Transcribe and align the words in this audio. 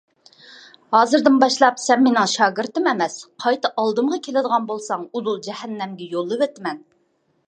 ھازىردىن 0.95 1.35
باشلاپ 1.41 1.75
سەن 1.81 1.99
مېنىڭ 2.05 2.31
شاگىرتىم 2.31 2.89
ئەمەس! 2.91 3.17
قايتا 3.45 3.71
ئالدىمغا 3.83 4.19
كېلىدىغان 4.29 4.65
بولساڭ 4.71 5.05
ئۇدۇل 5.19 5.37
جەھەننەمگە 5.49 6.09
يوللىۋېتىمەن! 6.15 6.81